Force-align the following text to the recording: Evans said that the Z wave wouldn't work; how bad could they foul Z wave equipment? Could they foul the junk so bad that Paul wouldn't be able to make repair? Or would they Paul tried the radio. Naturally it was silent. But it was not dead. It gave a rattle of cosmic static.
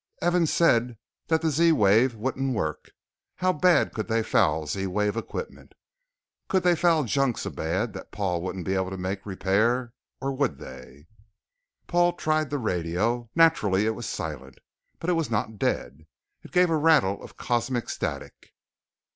Evans 0.19 0.51
said 0.51 0.97
that 1.27 1.43
the 1.43 1.51
Z 1.51 1.73
wave 1.73 2.15
wouldn't 2.15 2.55
work; 2.55 2.89
how 3.35 3.53
bad 3.53 3.93
could 3.93 4.07
they 4.07 4.23
foul 4.23 4.65
Z 4.65 4.87
wave 4.87 5.15
equipment? 5.15 5.73
Could 6.49 6.63
they 6.63 6.75
foul 6.75 7.03
the 7.03 7.07
junk 7.07 7.37
so 7.37 7.51
bad 7.51 7.93
that 7.93 8.11
Paul 8.11 8.41
wouldn't 8.41 8.65
be 8.65 8.73
able 8.73 8.89
to 8.89 8.97
make 8.97 9.27
repair? 9.27 9.93
Or 10.19 10.31
would 10.31 10.57
they 10.57 11.05
Paul 11.85 12.13
tried 12.13 12.49
the 12.49 12.57
radio. 12.57 13.29
Naturally 13.35 13.85
it 13.85 13.93
was 13.93 14.09
silent. 14.09 14.57
But 14.97 15.11
it 15.11 15.13
was 15.13 15.29
not 15.29 15.59
dead. 15.59 16.07
It 16.41 16.51
gave 16.51 16.71
a 16.71 16.77
rattle 16.77 17.21
of 17.21 17.37
cosmic 17.37 17.87
static. 17.87 18.55